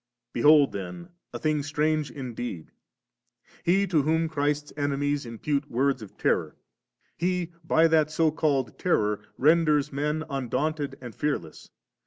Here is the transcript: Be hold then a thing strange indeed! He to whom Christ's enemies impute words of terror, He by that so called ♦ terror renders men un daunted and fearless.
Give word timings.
Be 0.33 0.41
hold 0.41 0.71
then 0.71 1.09
a 1.31 1.37
thing 1.37 1.61
strange 1.61 2.09
indeed! 2.09 2.71
He 3.63 3.85
to 3.85 4.01
whom 4.01 4.29
Christ's 4.29 4.73
enemies 4.75 5.27
impute 5.27 5.69
words 5.69 6.01
of 6.01 6.17
terror, 6.17 6.57
He 7.17 7.51
by 7.63 7.87
that 7.87 8.09
so 8.09 8.31
called 8.31 8.73
♦ 8.75 8.77
terror 8.79 9.21
renders 9.37 9.93
men 9.93 10.23
un 10.27 10.49
daunted 10.49 10.95
and 11.01 11.13
fearless. 11.13 11.69